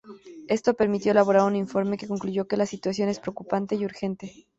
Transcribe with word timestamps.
Esto 0.47 0.73
permitió 0.73 1.11
elaborar 1.11 1.43
un 1.43 1.55
informe 1.55 1.95
que 1.95 2.07
concluyó 2.07 2.47
que 2.47 2.57
la 2.57 2.65
situación 2.65 3.07
es 3.07 3.19
preocupante 3.19 3.75
y 3.75 3.85
urgente. 3.85 4.47